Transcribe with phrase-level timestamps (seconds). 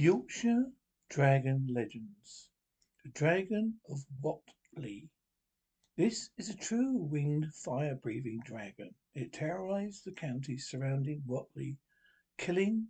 [0.00, 0.70] Yorkshire
[1.10, 2.50] Dragon Legends.
[3.02, 5.08] The Dragon of Wantley.
[5.96, 8.94] This is a true winged, fire breathing dragon.
[9.16, 11.78] It terrorized the counties surrounding Wantley,
[12.36, 12.86] killing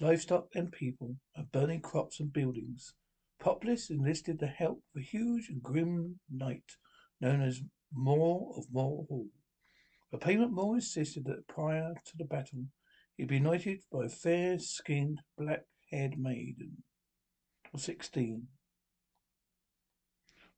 [0.00, 2.92] livestock and people, and burning crops and buildings.
[3.38, 6.78] Populace enlisted the help of a huge and grim knight
[7.20, 7.62] known as
[7.92, 9.28] More of More Hall.
[10.10, 12.64] For payment, More insisted that prior to the battle,
[13.16, 15.62] he be knighted by a fair skinned, black
[15.96, 16.82] haired maiden
[17.72, 18.46] of sixteen.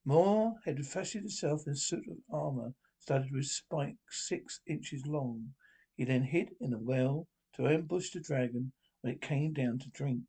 [0.05, 5.51] More had fashioned himself in a suit of armor studded with spikes six inches long.
[5.95, 9.91] He then hid in a well to ambush the dragon when it came down to
[9.91, 10.25] drink.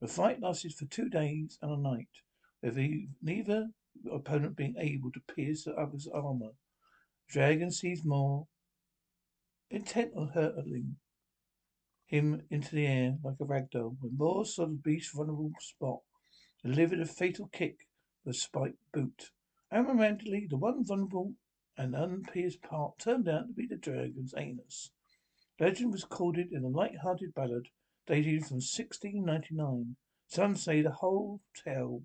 [0.00, 2.08] The fight lasted for two days and a night,
[2.62, 2.78] with
[3.20, 3.66] neither
[4.12, 6.52] opponent being able to pierce the other's armor.
[7.26, 8.46] The dragon seized More,
[9.70, 10.96] intent on hurtling him
[12.08, 13.96] into the air like a rag doll.
[14.00, 16.00] When More saw the beast's vulnerable spot,
[16.64, 17.88] delivered a fatal kick
[18.24, 19.30] with a spiked boot.
[19.70, 21.34] And Unromantically, the one vulnerable
[21.76, 24.90] and unpierced part turned out to be the dragon's anus.
[25.58, 27.68] Legend was recorded in a light-hearted ballad
[28.06, 29.96] dated from 1699.
[30.28, 32.02] Some say the whole tale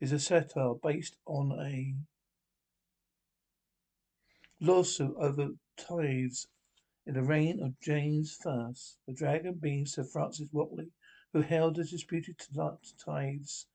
[0.00, 1.94] is a satire based on a
[4.60, 6.48] lawsuit over tithes
[7.06, 8.72] in the reign of James I,
[9.06, 10.90] the dragon being Sir Francis Wortley,
[11.32, 12.40] who held the disputed
[12.98, 13.66] tithes,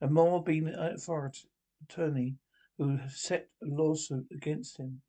[0.00, 1.32] and More being the
[1.82, 2.36] attorney
[2.78, 5.02] who set a lawsuit against him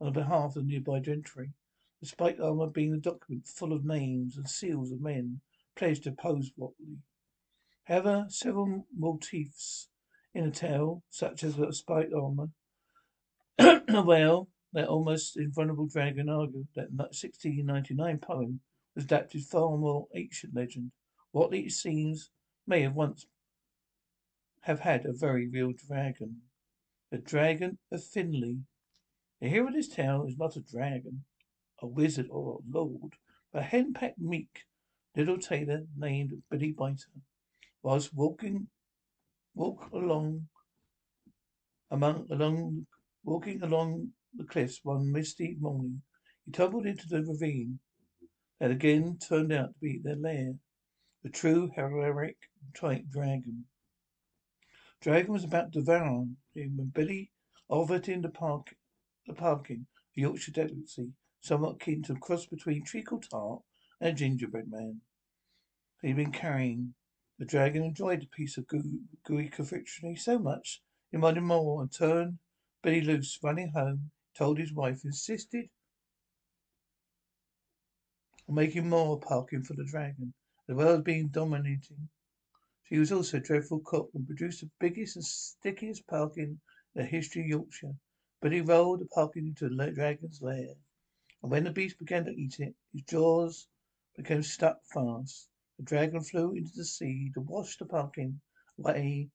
[0.00, 1.52] on behalf of the nearby gentry.
[2.00, 5.40] The spiked armor being a document full of names and seals of men
[5.74, 6.98] pledged to oppose Wortley.
[7.84, 9.88] However, several motifs
[10.34, 12.50] in the tale, such as the spiked armor,
[13.88, 18.60] well, that almost invulnerable dragon argued that 1699 poem
[18.94, 20.92] was adapted far more ancient legend.
[21.32, 22.28] What it seems,
[22.66, 23.24] may have once
[24.60, 26.42] have had a very real dragon.
[27.10, 28.58] The Dragon of Filey.
[29.40, 31.24] The hero of this tale is not a dragon,
[31.80, 33.14] a wizard or a lord,
[33.54, 34.66] but a henpecked meek
[35.16, 37.22] little tailor named Billy Biter.
[37.82, 38.66] Whilst walking
[39.54, 40.48] walk along
[41.90, 42.86] among along
[43.24, 46.02] walking along the cliffs one misty morning,
[46.44, 47.78] he tumbled into the ravine
[48.60, 50.54] that again turned out to be their lair.
[51.22, 52.36] The true heroic
[52.74, 53.66] type dragon.
[55.00, 57.32] Dragon was about to devour him when Billy
[57.68, 58.76] offered him the park
[59.26, 63.62] the parkin, Yorkshire delicacy, somewhat akin to a cross between treacle tart
[64.00, 65.00] and gingerbread man.
[66.02, 66.94] He'd been carrying.
[67.38, 71.92] The dragon enjoyed the piece of goo- gooey confectionery so much he wanted more and
[71.92, 72.38] turned
[72.82, 75.70] Billy loose, running home told his wife, insisted
[78.48, 80.34] on making more parkin for the dragon,
[80.68, 82.08] as well as being dominating.
[82.84, 86.60] She was also a dreadful cook and produced the biggest and stickiest parkin
[86.94, 87.96] in the history of Yorkshire.
[88.40, 90.74] But he rolled the parkin into the dragon's lair,
[91.42, 93.68] and when the beast began to eat it, his jaws
[94.16, 95.48] became stuck fast.
[95.78, 98.40] The dragon flew into the sea to wash the parkin
[98.78, 99.30] away,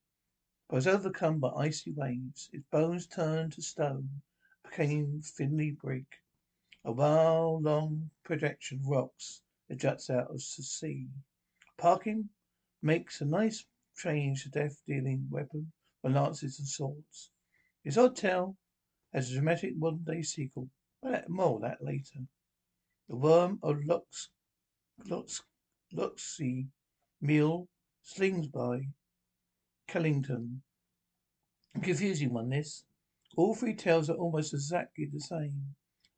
[0.69, 2.50] but was overcome by icy waves.
[2.53, 4.22] Its bones turned to stone
[4.71, 6.05] became Filey Brigg.
[6.85, 11.07] A mile long projection of rocks that juts out of the sea.
[11.77, 12.29] Parkin
[12.81, 13.65] makes a nice
[13.97, 15.71] change to death dealing weapon
[16.01, 17.31] for lances and swords.
[17.83, 18.55] His odd tale
[19.13, 20.69] has a dramatic modern day sequel,
[21.01, 22.21] but more of that later.
[23.09, 24.29] The Worm of Lux,
[25.05, 25.43] Lux,
[25.93, 26.67] Luxie
[27.19, 27.67] Meal
[28.03, 28.87] slings by
[29.87, 30.61] Kellington.
[31.81, 32.85] Confusing one, this.
[33.37, 35.75] All three tales are almost exactly the same,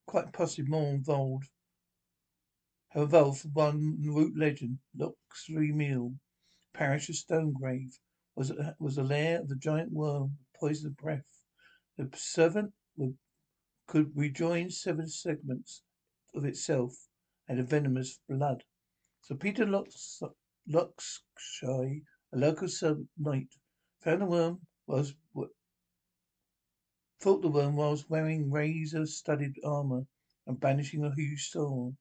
[0.08, 1.50] quite possibly more involved.
[2.92, 3.10] From
[3.54, 4.80] one root legend.
[4.98, 6.16] Loschy Hill,
[6.74, 8.00] parish of Stonegrave,
[8.36, 11.46] was was the lair of the giant worm with poisoned breath.
[11.98, 13.18] The servant would,
[13.86, 15.84] could rejoin seven segments
[16.34, 17.10] of itself
[17.48, 18.64] and a venomous blood.
[19.22, 20.22] So Peter Lux,
[20.68, 23.56] Luxshy, a local servant knight,
[24.02, 25.14] found the worm was
[27.24, 30.06] Thought the worm was wearing razor-studded armor
[30.46, 31.96] and brandishing a huge sword.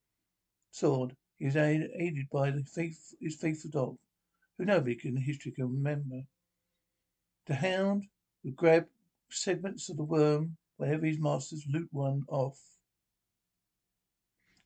[0.72, 1.16] Sword.
[1.38, 3.98] He was aided by the faith, his faithful dog,
[4.58, 6.22] who nobody in history can remember.
[7.46, 8.08] The hound
[8.42, 8.88] would grab
[9.30, 12.60] segments of the worm whenever his masters loot one off,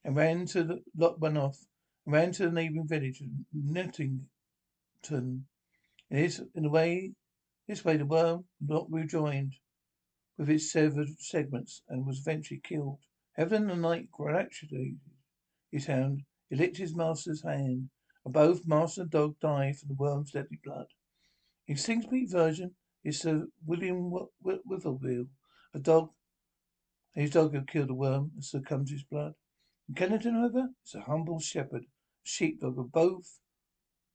[0.03, 1.67] and ran to the, lock one off,
[2.03, 4.25] and ran to the neighbouring village of Nunnington.
[5.11, 7.13] In in way,
[7.67, 9.53] this way the worm not rejoined
[10.37, 12.99] with its severed segments and was eventually killed.
[13.33, 14.99] Heaven and night gratulated
[15.71, 16.23] his hound.
[16.49, 17.89] He licked his master's hand
[18.23, 20.87] And both master and dog died from the worm's deadly blood.
[21.67, 24.11] In Slingsby version is Sir William
[24.43, 25.27] Witherweel,
[25.73, 26.11] a dog,
[27.13, 29.33] his dog who killed the worm and succumbed to his blood.
[29.89, 31.87] In Kennington, however, it's a humble shepherd, a
[32.27, 33.39] sheepdog, who both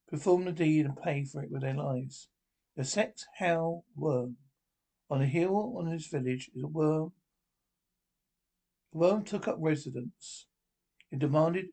[0.08, 2.28] perform the deed and pay for it with their lives.
[2.76, 4.36] The sex howl worm.
[5.10, 7.12] On a hill on his village is a worm.
[8.92, 10.46] The worm took up residence.
[11.10, 11.66] It demanded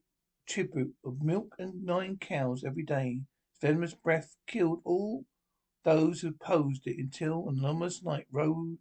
[0.47, 3.21] tribute of milk and nine cows every day.
[3.51, 5.25] Its venomous breath killed all
[5.83, 8.79] those who opposed it until an enormous knight rode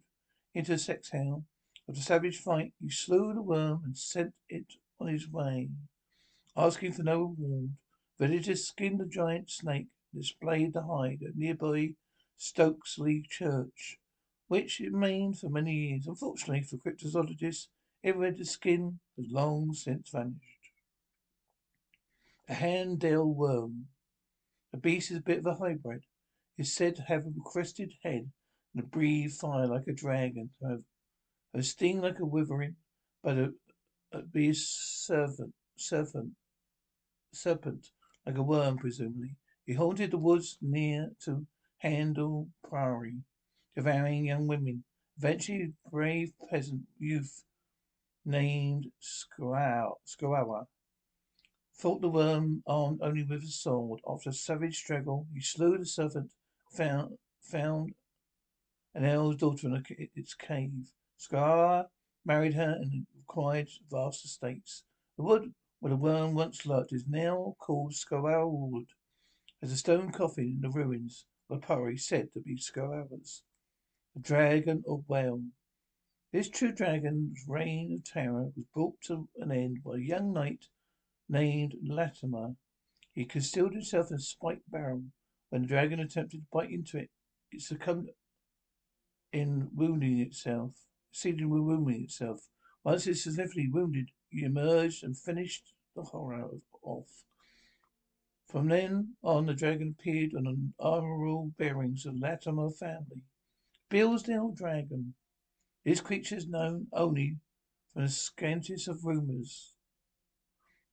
[0.53, 1.45] into the sex hound.
[1.87, 5.69] After a savage fight, he slew the worm and sent it on his way,
[6.55, 7.71] asking for no reward.
[8.19, 11.95] Villagers skinned the giant snake and displayed the hide at nearby
[12.37, 13.98] Stokesley Church,
[14.49, 16.07] which it remained for many years.
[16.07, 17.67] Unfortunately for cryptozoologists,
[18.03, 20.73] the skin has long since vanished.
[22.49, 23.85] A Handale worm.
[24.71, 26.03] The beast is a bit of a hybrid.
[26.57, 28.31] It's said to have a crested head
[28.75, 30.81] and breathe fire like a dragon, to have
[31.53, 32.75] a sting like a wyvern,
[33.23, 33.53] but a,
[34.11, 36.31] a be a servant, serpent,
[37.33, 37.87] serpent
[38.25, 39.35] like a worm, presumably.
[39.65, 41.45] He haunted the woods near to
[41.77, 43.17] Handale Priory,
[43.75, 44.83] devouring young women.
[45.17, 47.43] Eventually, a brave peasant youth
[48.25, 50.65] named Scowawa
[51.79, 54.01] fought the worm armed only with a sword.
[54.05, 56.31] After a savage struggle, he slew the serpent,
[56.69, 57.93] found, found
[58.93, 59.83] an eldest daughter in a,
[60.13, 60.91] its cave.
[61.17, 61.85] Scowawa
[62.25, 64.83] married her and acquired vast estates.
[65.15, 68.87] The wood where the worm once lurked is now called Scowawa Wood.
[69.61, 73.43] There's a stone coffin in the ruins of Lapari said to be Scowawa's.
[74.21, 75.43] Dragon of Whale.
[76.31, 80.65] This true dragon's reign of terror was brought to an end by a young knight
[81.29, 82.55] named Latimer.
[83.13, 85.03] He concealed himself in a spiked barrel.
[85.49, 87.11] When the dragon attempted to bite into it,
[87.51, 88.09] it succumbed
[89.31, 92.49] in wounding itself, succeeded in wounding itself.
[92.83, 96.49] Once it significantly wounded, he emerged and finished the horror
[96.81, 97.23] off.
[98.47, 103.23] From then on, the dragon appeared on the armorial bearings of the Latimer family.
[103.89, 105.15] Bilsdale Dragon.
[105.83, 107.37] This creature is known only
[107.91, 109.73] from the scantiest of rumours.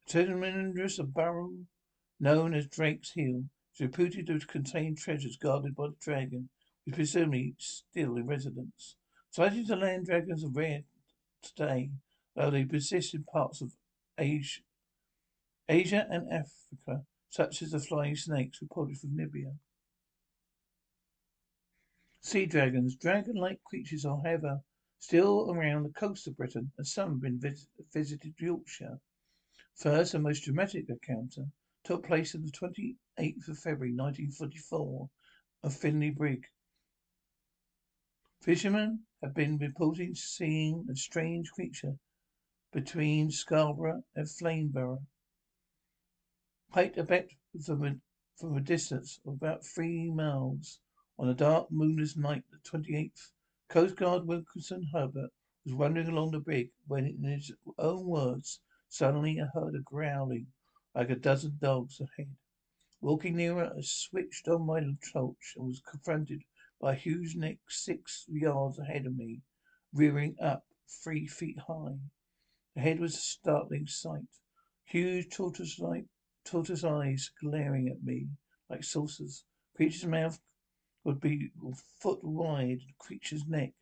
[0.07, 1.67] The tremendous barrel
[2.19, 3.45] known as Drake's Heel
[3.75, 6.49] is reputed to contain treasures guarded by the dragon,
[6.85, 8.97] which is presumably still in residence.
[9.31, 10.85] Sightings of land dragons are rare
[11.43, 11.91] today,
[12.35, 13.77] though they persist in parts of
[14.17, 14.63] Asia,
[15.69, 19.53] Asia and Africa such as the flying snakes reported from Libya.
[22.27, 22.97] Sea dragons.
[22.97, 24.61] Dragon-like creatures are, however,
[24.99, 28.99] still around the coast of Britain, and some have been vis- visited Yorkshire.
[29.77, 31.47] First and most dramatic encounter
[31.85, 35.09] took place on the 28th of February 1944
[35.63, 36.49] at Filey Brigg.
[38.41, 41.97] Fishermen have been reporting seeing a strange creature
[42.73, 45.07] between Scarborough and Flamborough
[46.73, 47.27] Head about
[47.65, 47.95] from a,
[48.37, 50.81] from a distance of about three miles.
[51.19, 53.31] On a dark, moonless night, the 28th,
[53.69, 55.31] Coast Guard Wilkinson Herbert
[55.65, 58.61] was wandering along the brig when, in his own words,
[58.91, 60.53] suddenly I heard a growling
[60.95, 62.37] like a dozen dogs ahead.
[63.01, 64.81] Walking nearer, I switched on my
[65.11, 66.43] torch and was confronted
[66.79, 69.41] by a huge neck six yards ahead of me,
[69.95, 71.99] rearing up three feet high.
[72.75, 74.29] The head was a startling sight.
[74.85, 76.09] Huge tortoise-like
[76.45, 78.29] tortoise eyes glaring at me
[78.69, 79.45] like saucers.
[79.75, 80.39] Creature's mouth
[81.07, 81.51] would be
[82.01, 82.81] foot wide.
[82.81, 83.73] The creature's neck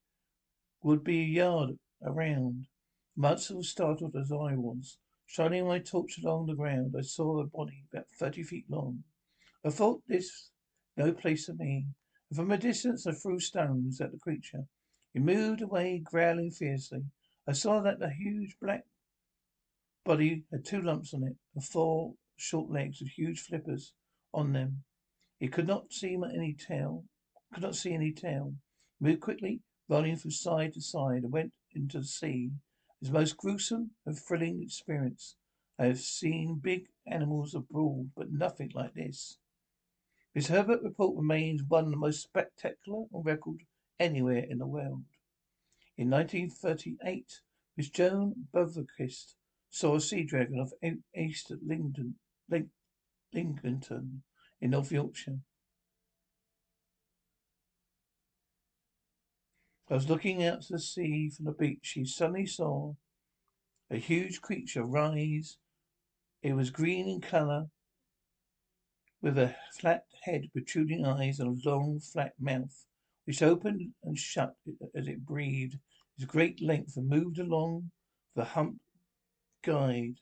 [0.82, 2.66] would be a yard around.
[3.16, 7.46] Much as startled as I was, shining my torch along the ground, I saw a
[7.46, 9.04] body about thirty feet long.
[9.64, 10.50] I thought this
[10.98, 11.86] no place for me,
[12.28, 14.64] and from a distance I threw stones at the creature.
[15.14, 17.04] It moved away, growling fiercely.
[17.48, 18.84] I saw that the huge black
[20.04, 23.94] body had two lumps on it, a four short legs with huge flippers
[24.34, 24.84] on them.
[25.40, 27.04] It could not see any tail.
[27.54, 28.54] Could not see any tail.
[29.00, 32.50] Moved quickly, rolling from side to side, and went into the sea.
[33.00, 35.36] His most gruesome and thrilling experience.
[35.78, 39.38] I have seen big animals abroad, but nothing like this.
[40.34, 43.58] Miss Herbert report remains one of the most spectacular on record
[44.00, 45.04] anywhere in the world.
[45.96, 47.40] In 1938,
[47.76, 49.34] Miss Joan Botherkist
[49.70, 50.72] saw a sea dragon off
[51.16, 52.16] East Lingdon,
[53.32, 54.22] Lincolnton
[54.60, 55.38] in North Yorkshire.
[59.90, 61.80] I was looking out to the sea from the beach.
[61.82, 62.94] She suddenly saw
[63.90, 65.58] a huge creature rise.
[66.42, 67.66] It was green in colour
[69.20, 72.86] with a flat head, protruding eyes, and a long, flat mouth,
[73.26, 74.54] which opened and shut
[74.94, 75.78] as it breathed
[76.16, 77.90] its great length and moved along
[78.34, 78.80] the hump
[79.62, 80.20] guide.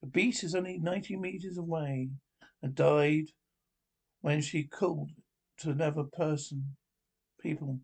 [0.00, 2.10] The beast is only ninety meters away
[2.62, 3.26] and died
[4.20, 5.10] when she called
[5.58, 6.76] to another person.
[7.40, 7.80] People.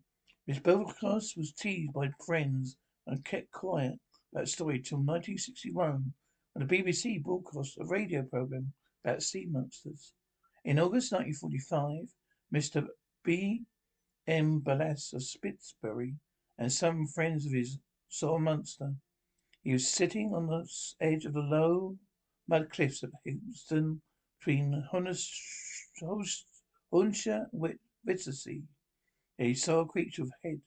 [0.47, 3.99] Miss Belfast was teased by friends and kept quiet
[4.31, 6.13] about the story till 1961
[6.53, 8.71] when the BBC broadcast a radio program
[9.03, 10.13] about sea monsters.
[10.63, 12.07] In August 1945,
[12.55, 12.87] Mr.
[13.25, 13.65] B.
[14.25, 14.61] M.
[14.61, 16.15] Ballas of Spitesbury
[16.57, 17.77] and some friends of his
[18.07, 18.93] saw a monster.
[19.63, 20.65] He was sitting on the
[21.01, 21.97] edge of the low
[22.47, 24.01] mud cliffs at Helston
[24.39, 25.25] between Hornsea
[26.01, 26.25] and
[27.53, 28.63] Withernsea.
[29.39, 29.53] A
[29.85, 30.61] creature with head,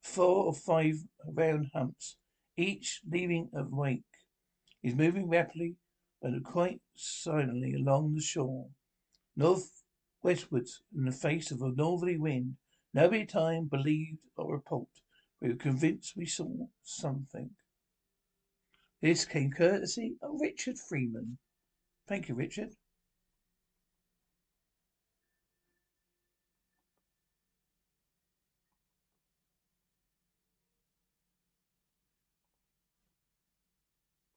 [0.00, 2.16] four or five round humps,
[2.56, 4.02] each leaving a wake.
[4.80, 5.76] He was moving rapidly
[6.20, 8.68] but quite silently along the shore
[9.34, 9.82] north
[10.22, 12.56] westwards in the face of a northerly wind.
[12.94, 14.88] Nobody time believed or report.
[15.40, 17.50] We were convinced we saw something.
[19.00, 21.38] This came courtesy of Richard Freeman.
[22.06, 22.76] Thank you, Richard.